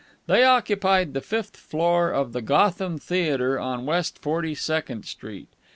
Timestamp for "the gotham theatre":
2.33-3.59